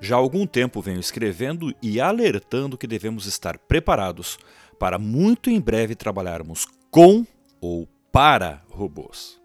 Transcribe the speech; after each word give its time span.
Já 0.00 0.16
há 0.16 0.18
algum 0.18 0.46
tempo 0.46 0.80
venho 0.80 1.00
escrevendo 1.00 1.74
e 1.82 2.00
alertando 2.00 2.78
que 2.78 2.86
devemos 2.86 3.26
estar 3.26 3.58
preparados 3.58 4.38
para 4.78 4.98
muito 4.98 5.50
em 5.50 5.60
breve 5.60 5.94
trabalharmos 5.94 6.66
com 6.90 7.26
ou 7.60 7.88
para 8.12 8.62
robôs. 8.70 9.40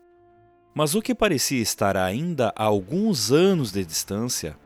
Mas 0.75 0.95
o 0.95 1.01
que 1.01 1.15
parecia 1.15 1.61
estar 1.61 1.97
ainda 1.97 2.53
a 2.55 2.63
alguns 2.63 3.31
anos 3.31 3.71
de 3.71 3.83
distância 3.83 4.57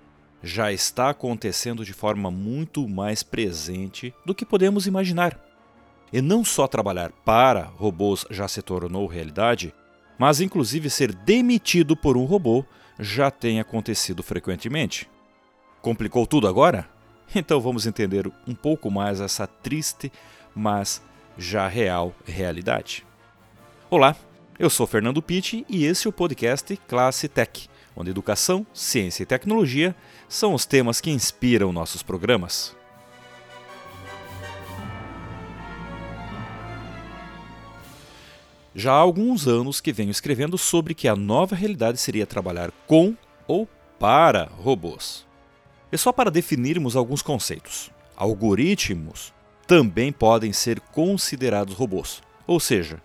já 0.44 0.72
está 0.72 1.10
acontecendo 1.10 1.84
de 1.84 1.94
forma 1.94 2.30
muito 2.30 2.88
mais 2.88 3.24
presente 3.24 4.14
do 4.26 4.36
que 4.36 4.46
podemos 4.46 4.88
imaginar. 4.88 5.40
E 6.12 6.22
não 6.22 6.44
só 6.44 6.68
trabalhar 6.68 7.12
para 7.26 7.64
robôs 7.64 8.26
já 8.30 8.48
se 8.48 8.62
tornou 8.62 9.08
realidade, 9.08 9.74
mas 10.18 10.40
inclusive 10.40 10.90
ser 10.90 11.14
demitido 11.14 11.96
por 11.96 12.16
um 12.16 12.26
robô 12.26 12.64
já 13.00 13.30
tem 13.30 13.60
acontecido 13.60 14.24
frequentemente. 14.24 15.10
Complicou 15.88 16.28
tudo 16.28 16.50
agora? 16.50 16.86
Então 17.34 17.62
vamos 17.62 17.88
entender 17.88 18.30
um 18.46 18.54
pouco 18.54 18.92
mais 18.92 19.22
essa 19.22 19.48
triste, 19.48 20.12
mas 20.54 21.02
já 21.38 21.66
real 21.66 22.14
realidade. 22.26 23.06
Olá, 23.90 24.14
eu 24.60 24.70
sou 24.70 24.86
Fernando 24.86 25.22
Pitti 25.22 25.66
e 25.70 25.86
esse 25.86 26.06
é 26.06 26.10
o 26.10 26.12
podcast 26.12 26.76
Classe 26.90 27.30
Tech, 27.30 27.70
onde 27.96 28.10
educação, 28.10 28.68
ciência 28.74 29.24
e 29.24 29.26
tecnologia 29.26 29.96
são 30.28 30.54
os 30.54 30.66
temas 30.66 31.00
que 31.00 31.10
inspiram 31.10 31.72
nossos 31.72 32.04
programas. 32.04 32.76
Já 38.76 38.92
há 38.92 38.98
alguns 38.98 39.48
anos 39.48 39.80
que 39.80 39.94
venho 39.94 40.12
escrevendo 40.12 40.58
sobre 40.58 40.94
que 40.94 41.08
a 41.08 41.16
nova 41.16 41.56
realidade 41.56 41.98
seria 41.98 42.28
trabalhar 42.28 42.74
com 42.86 43.16
ou 43.48 43.66
para 43.98 44.50
robôs. 44.58 45.27
E 45.92 45.98
só 45.98 46.12
para 46.12 46.32
definirmos 46.32 46.96
alguns 46.96 47.22
conceitos. 47.22 47.92
Algoritmos 48.16 49.34
também 49.68 50.12
podem 50.12 50.54
ser 50.54 50.80
considerados 50.80 51.76
robôs, 51.76 52.22
ou 52.46 52.60
seja, 52.60 53.02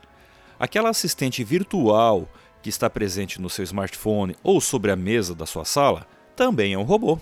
aquela 0.58 0.90
assistente 0.90 1.42
virtual 1.42 2.28
que 2.62 2.68
está 2.68 2.88
presente 2.88 3.40
no 3.40 3.50
seu 3.50 3.64
smartphone 3.64 4.36
ou 4.42 4.60
sobre 4.60 4.90
a 4.90 4.96
mesa 4.96 5.34
da 5.34 5.44
sua 5.44 5.64
sala 5.64 6.06
também 6.36 6.72
é 6.72 6.78
um 6.78 6.84
robô. 6.84 7.18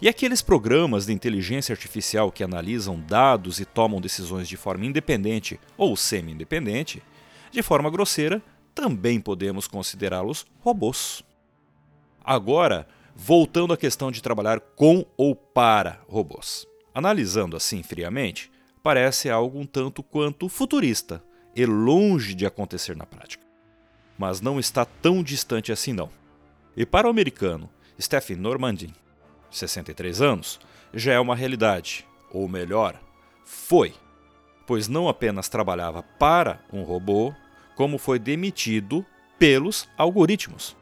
E 0.00 0.08
aqueles 0.08 0.42
programas 0.42 1.06
de 1.06 1.12
inteligência 1.12 1.72
artificial 1.72 2.32
que 2.32 2.42
analisam 2.42 2.98
dados 2.98 3.60
e 3.60 3.64
tomam 3.64 4.00
decisões 4.00 4.48
de 4.48 4.56
forma 4.56 4.84
independente 4.84 5.60
ou 5.76 5.96
semi-independente, 5.96 7.02
de 7.50 7.62
forma 7.62 7.90
grosseira, 7.90 8.42
também 8.74 9.20
podemos 9.20 9.68
considerá-los 9.68 10.44
robôs. 10.60 11.22
Agora, 12.24 12.88
voltando 13.14 13.72
à 13.72 13.76
questão 13.76 14.10
de 14.10 14.22
trabalhar 14.22 14.60
com 14.60 15.04
ou 15.16 15.34
para 15.34 16.00
robôs. 16.08 16.66
Analisando 16.94 17.56
assim 17.56 17.82
friamente, 17.82 18.50
parece 18.82 19.30
algo 19.30 19.58
um 19.58 19.66
tanto 19.66 20.02
quanto 20.02 20.48
futurista 20.48 21.22
e 21.54 21.64
longe 21.64 22.34
de 22.34 22.44
acontecer 22.44 22.96
na 22.96 23.06
prática. 23.06 23.44
Mas 24.18 24.40
não 24.40 24.58
está 24.58 24.84
tão 24.84 25.22
distante 25.22 25.72
assim 25.72 25.92
não. 25.92 26.10
E 26.76 26.84
para 26.84 27.06
o 27.06 27.10
americano 27.10 27.70
Stephen 28.00 28.36
Normandin, 28.36 28.92
63 29.50 30.20
anos, 30.20 30.60
já 30.92 31.12
é 31.12 31.20
uma 31.20 31.36
realidade, 31.36 32.06
ou 32.32 32.48
melhor, 32.48 33.00
foi, 33.44 33.94
pois 34.66 34.88
não 34.88 35.08
apenas 35.08 35.48
trabalhava 35.48 36.02
para 36.02 36.60
um 36.72 36.82
robô, 36.82 37.32
como 37.76 37.98
foi 37.98 38.18
demitido 38.18 39.04
pelos 39.38 39.88
algoritmos. 39.96 40.76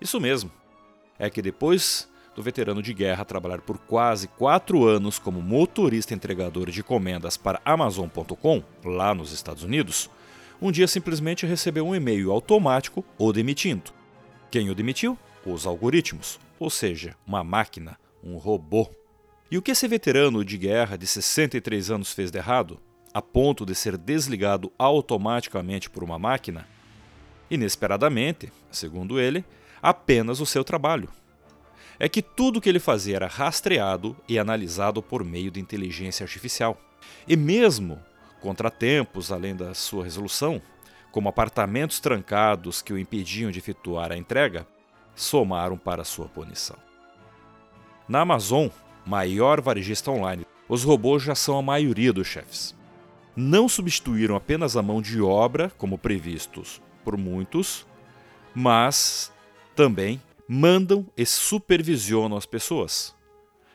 Isso 0.00 0.20
mesmo, 0.20 0.50
é 1.22 1.30
que 1.30 1.40
depois 1.40 2.08
do 2.34 2.42
veterano 2.42 2.82
de 2.82 2.92
guerra 2.92 3.24
trabalhar 3.24 3.60
por 3.60 3.78
quase 3.78 4.26
quatro 4.26 4.84
anos 4.84 5.20
como 5.20 5.40
motorista 5.40 6.12
entregador 6.12 6.68
de 6.68 6.80
encomendas 6.80 7.36
para 7.36 7.62
Amazon.com, 7.64 8.60
lá 8.84 9.14
nos 9.14 9.30
Estados 9.30 9.62
Unidos, 9.62 10.10
um 10.60 10.72
dia 10.72 10.88
simplesmente 10.88 11.46
recebeu 11.46 11.86
um 11.86 11.94
e-mail 11.94 12.32
automático 12.32 13.04
o 13.16 13.32
demitindo. 13.32 13.92
Quem 14.50 14.68
o 14.68 14.74
demitiu? 14.74 15.16
Os 15.46 15.64
algoritmos, 15.64 16.40
ou 16.58 16.68
seja, 16.68 17.14
uma 17.24 17.44
máquina, 17.44 17.96
um 18.22 18.36
robô. 18.36 18.90
E 19.48 19.56
o 19.56 19.62
que 19.62 19.70
esse 19.70 19.86
veterano 19.86 20.44
de 20.44 20.58
guerra 20.58 20.98
de 20.98 21.06
63 21.06 21.88
anos 21.92 22.12
fez 22.12 22.32
de 22.32 22.38
errado, 22.38 22.80
a 23.14 23.22
ponto 23.22 23.64
de 23.64 23.76
ser 23.76 23.96
desligado 23.96 24.72
automaticamente 24.76 25.88
por 25.88 26.02
uma 26.02 26.18
máquina? 26.18 26.66
Inesperadamente, 27.48 28.52
segundo 28.72 29.20
ele, 29.20 29.44
apenas 29.82 30.40
o 30.40 30.46
seu 30.46 30.62
trabalho. 30.62 31.08
É 31.98 32.08
que 32.08 32.22
tudo 32.22 32.58
o 32.58 32.60
que 32.60 32.68
ele 32.68 32.78
fazia 32.78 33.16
era 33.16 33.26
rastreado 33.26 34.16
e 34.28 34.38
analisado 34.38 35.02
por 35.02 35.24
meio 35.24 35.50
de 35.50 35.60
inteligência 35.60 36.24
artificial. 36.24 36.80
E 37.26 37.36
mesmo 37.36 38.00
contratempos 38.40 39.30
além 39.30 39.54
da 39.54 39.74
sua 39.74 40.04
resolução, 40.04 40.60
como 41.10 41.28
apartamentos 41.28 42.00
trancados 42.00 42.82
que 42.82 42.92
o 42.92 42.98
impediam 42.98 43.50
de 43.50 43.58
efetuar 43.58 44.10
a 44.10 44.16
entrega, 44.16 44.66
somaram 45.14 45.76
para 45.76 46.04
sua 46.04 46.26
punição. 46.26 46.76
Na 48.08 48.20
Amazon, 48.20 48.68
maior 49.06 49.60
varejista 49.60 50.10
online, 50.10 50.46
os 50.68 50.82
robôs 50.82 51.22
já 51.22 51.34
são 51.34 51.58
a 51.58 51.62
maioria 51.62 52.12
dos 52.12 52.26
chefes. 52.26 52.74
Não 53.36 53.68
substituíram 53.68 54.34
apenas 54.34 54.76
a 54.76 54.82
mão 54.82 55.00
de 55.00 55.20
obra, 55.20 55.70
como 55.78 55.98
previstos 55.98 56.80
por 57.04 57.16
muitos, 57.16 57.86
mas 58.54 59.32
também 59.74 60.20
mandam 60.48 61.06
e 61.16 61.24
supervisionam 61.24 62.36
as 62.36 62.46
pessoas. 62.46 63.14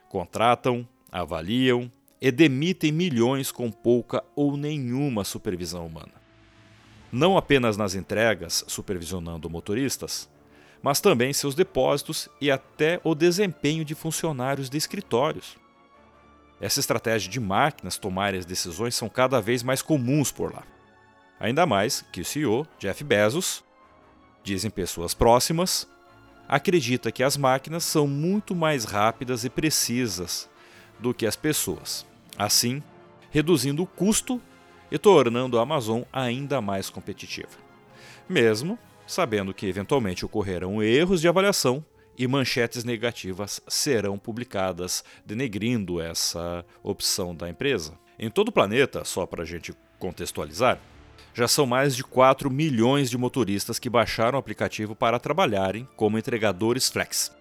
Contratam, 0.10 0.88
avaliam 1.12 1.92
e 2.22 2.32
demitem 2.32 2.92
milhões 2.92 3.52
com 3.52 3.72
pouca 3.72 4.24
ou 4.36 4.58
nenhuma 4.58 5.24
supervisão 5.24 5.86
humana. 5.86 6.14
Não 7.12 7.38
apenas 7.38 7.78
nas 7.78 7.96
entregas, 7.96 8.64
supervisionando 8.68 9.50
motoristas, 9.50 10.30
mas 10.82 11.00
também 11.00 11.34
seus 11.34 11.56
depósitos 11.56 12.30
e 12.40 12.52
até 12.52 13.00
o 13.04 13.16
desempenho 13.16 13.84
de 13.84 13.96
funcionários 13.96 14.70
de 14.70 14.78
escritórios. 14.78 15.58
Essa 16.60 16.80
estratégia 16.80 17.30
de 17.30 17.40
máquinas 17.40 17.98
tomarem 17.98 18.40
as 18.40 18.46
decisões 18.46 18.96
são 18.96 19.08
cada 19.08 19.40
vez 19.40 19.64
mais 19.64 19.82
comuns 19.82 20.32
por 20.32 20.54
lá. 20.54 20.64
Ainda 21.40 21.66
mais 21.66 22.04
que 22.12 22.22
o 22.22 22.26
CEO, 22.26 22.68
Jeff 22.80 23.04
Bezos, 23.04 23.64
dizem 24.48 24.72
pessoas 24.72 25.14
próximas, 25.14 25.86
acredita 26.48 27.12
que 27.12 27.22
as 27.22 27.36
máquinas 27.36 27.84
são 27.84 28.08
muito 28.08 28.56
mais 28.56 28.86
rápidas 28.86 29.44
e 29.44 29.50
precisas 29.50 30.50
do 30.98 31.14
que 31.14 31.26
as 31.26 31.36
pessoas, 31.36 32.06
assim 32.38 32.82
reduzindo 33.30 33.84
o 33.84 33.86
custo 33.86 34.42
e 34.90 34.98
tornando 34.98 35.60
a 35.60 35.64
Amazon 35.64 36.04
ainda 36.14 36.62
mais 36.62 36.90
competitiva. 36.90 37.50
Mesmo 38.28 38.80
sabendo 39.06 39.54
que 39.54 39.66
eventualmente 39.68 40.26
ocorrerão 40.26 40.82
erros 40.82 41.20
de 41.20 41.28
avaliação 41.28 41.84
e 42.18 42.26
manchetes 42.26 42.86
negativas 42.86 43.62
serão 43.68 44.18
publicadas 44.18 45.04
denegrindo 45.26 46.02
essa 46.02 46.66
opção 46.82 47.36
da 47.36 47.50
empresa. 47.50 48.00
Em 48.18 48.30
todo 48.30 48.48
o 48.48 48.52
planeta, 48.52 49.04
só 49.04 49.26
para 49.26 49.44
a 49.44 49.46
gente 49.46 49.74
contextualizar, 50.00 50.80
já 51.38 51.48
são 51.48 51.68
mais 51.68 51.96
de 51.96 52.04
4 52.04 52.50
milhões 52.50 53.12
de 53.12 53.18
motoristas 53.18 53.78
que 53.78 53.92
baixaram 53.92 54.38
o 54.38 54.40
aplicativo 54.40 54.96
para 54.96 55.20
trabalharem 55.20 55.88
como 55.96 56.18
entregadores 56.18 56.90
flex. 56.90 57.32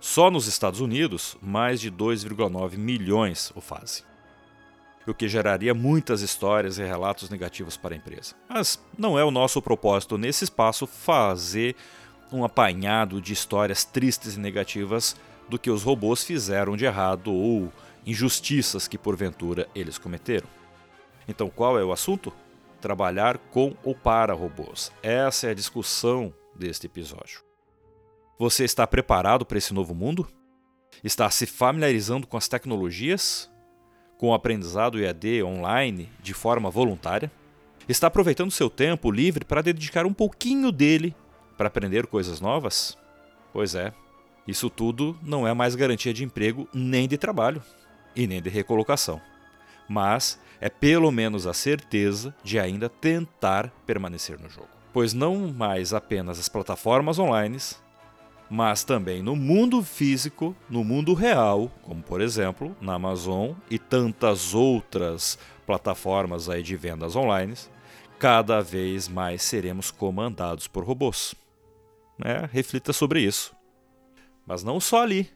Só 0.00 0.32
nos 0.32 0.48
Estados 0.48 0.80
Unidos, 0.80 1.36
mais 1.40 1.80
de 1.80 1.88
2,9 1.88 2.76
milhões 2.76 3.52
o 3.54 3.60
fazem. 3.60 4.02
O 5.06 5.14
que 5.14 5.28
geraria 5.28 5.72
muitas 5.72 6.22
histórias 6.22 6.76
e 6.78 6.82
relatos 6.82 7.30
negativos 7.30 7.76
para 7.76 7.94
a 7.94 7.96
empresa. 7.96 8.34
Mas 8.48 8.82
não 8.98 9.16
é 9.16 9.22
o 9.22 9.30
nosso 9.30 9.62
propósito 9.62 10.18
nesse 10.18 10.42
espaço 10.42 10.84
fazer 10.84 11.76
um 12.32 12.44
apanhado 12.44 13.20
de 13.20 13.32
histórias 13.32 13.84
tristes 13.84 14.34
e 14.34 14.40
negativas 14.40 15.14
do 15.48 15.56
que 15.56 15.70
os 15.70 15.84
robôs 15.84 16.24
fizeram 16.24 16.76
de 16.76 16.84
errado 16.84 17.32
ou 17.32 17.72
injustiças 18.04 18.88
que 18.88 18.98
porventura 18.98 19.68
eles 19.72 19.98
cometeram. 19.98 20.48
Então, 21.28 21.48
qual 21.48 21.78
é 21.78 21.84
o 21.84 21.92
assunto? 21.92 22.32
Trabalhar 22.86 23.36
com 23.50 23.74
ou 23.82 23.96
para 23.96 24.32
robôs. 24.32 24.92
Essa 25.02 25.48
é 25.48 25.50
a 25.50 25.54
discussão 25.54 26.32
deste 26.54 26.86
episódio. 26.86 27.42
Você 28.38 28.64
está 28.64 28.86
preparado 28.86 29.44
para 29.44 29.58
esse 29.58 29.74
novo 29.74 29.92
mundo? 29.92 30.28
Está 31.02 31.28
se 31.28 31.46
familiarizando 31.46 32.28
com 32.28 32.36
as 32.36 32.46
tecnologias? 32.46 33.50
Com 34.16 34.28
o 34.28 34.34
aprendizado 34.34 35.00
EAD 35.00 35.42
online 35.42 36.08
de 36.22 36.32
forma 36.32 36.70
voluntária? 36.70 37.28
Está 37.88 38.06
aproveitando 38.06 38.52
seu 38.52 38.70
tempo 38.70 39.10
livre 39.10 39.44
para 39.44 39.62
dedicar 39.62 40.06
um 40.06 40.14
pouquinho 40.14 40.70
dele 40.70 41.12
para 41.58 41.66
aprender 41.66 42.06
coisas 42.06 42.40
novas? 42.40 42.96
Pois 43.52 43.74
é, 43.74 43.92
isso 44.46 44.70
tudo 44.70 45.18
não 45.24 45.44
é 45.44 45.52
mais 45.52 45.74
garantia 45.74 46.14
de 46.14 46.22
emprego 46.22 46.68
nem 46.72 47.08
de 47.08 47.18
trabalho 47.18 47.60
e 48.14 48.28
nem 48.28 48.40
de 48.40 48.48
recolocação. 48.48 49.20
Mas 49.88 50.40
é 50.60 50.68
pelo 50.68 51.10
menos 51.10 51.46
a 51.46 51.52
certeza 51.52 52.34
de 52.42 52.58
ainda 52.58 52.88
tentar 52.88 53.70
permanecer 53.86 54.38
no 54.38 54.48
jogo. 54.48 54.68
Pois 54.92 55.12
não 55.12 55.52
mais 55.52 55.92
apenas 55.92 56.38
as 56.38 56.48
plataformas 56.48 57.18
online 57.18 57.58
mas 58.48 58.84
também 58.84 59.22
no 59.22 59.34
mundo 59.34 59.82
físico, 59.82 60.54
no 60.68 60.84
mundo 60.84 61.14
real, 61.14 61.70
como 61.82 62.02
por 62.02 62.20
exemplo 62.20 62.76
na 62.80 62.94
Amazon 62.94 63.52
e 63.70 63.78
tantas 63.78 64.54
outras 64.54 65.38
plataformas 65.66 66.48
aí 66.48 66.62
de 66.62 66.76
vendas 66.76 67.16
online, 67.16 67.54
cada 68.18 68.60
vez 68.60 69.08
mais 69.08 69.42
seremos 69.42 69.90
comandados 69.90 70.66
por 70.66 70.84
robôs. 70.84 71.34
É, 72.24 72.48
reflita 72.50 72.92
sobre 72.92 73.20
isso. 73.20 73.54
Mas 74.46 74.62
não 74.62 74.80
só 74.80 75.02
ali. 75.02 75.28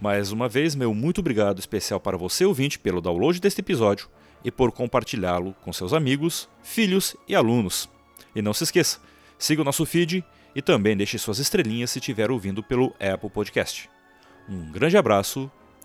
Mais 0.00 0.32
uma 0.32 0.48
vez, 0.48 0.74
meu 0.74 0.92
muito 0.92 1.20
obrigado 1.20 1.58
especial 1.58 2.00
para 2.00 2.16
você 2.16 2.44
ouvinte 2.44 2.78
pelo 2.78 3.00
download 3.00 3.40
deste 3.40 3.60
episódio 3.60 4.08
e 4.44 4.50
por 4.50 4.72
compartilhá-lo 4.72 5.54
com 5.62 5.72
seus 5.72 5.92
amigos, 5.92 6.48
filhos 6.62 7.16
e 7.26 7.34
alunos. 7.34 7.88
E 8.34 8.42
não 8.42 8.52
se 8.52 8.64
esqueça, 8.64 9.00
siga 9.38 9.62
o 9.62 9.64
nosso 9.64 9.86
feed 9.86 10.24
e 10.54 10.60
também 10.60 10.96
deixe 10.96 11.18
suas 11.18 11.38
estrelinhas 11.38 11.90
se 11.90 11.98
estiver 11.98 12.30
ouvindo 12.30 12.62
pelo 12.62 12.94
Apple 13.00 13.30
Podcast. 13.30 13.88
Um 14.48 14.70
grande 14.70 14.96
abraço 14.96 15.50